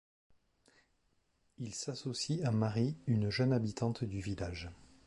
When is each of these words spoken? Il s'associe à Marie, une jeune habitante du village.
Il 1.59 1.75
s'associe 1.75 2.41
à 2.43 2.49
Marie, 2.51 2.97
une 3.05 3.29
jeune 3.29 3.53
habitante 3.53 4.03
du 4.03 4.19
village. 4.19 4.71